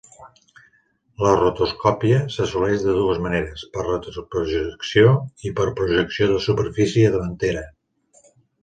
La 1.25 1.33
rotoscòpia 1.41 2.21
s'assoleix 2.37 2.85
de 2.87 2.97
dues 3.01 3.21
maneres, 3.27 3.67
per 3.77 3.85
retroprojecció 3.91 5.15
i 5.51 5.53
per 5.61 5.71
projecció 5.83 6.33
de 6.35 6.45
superfície 6.49 7.15
davantera. 7.21 7.69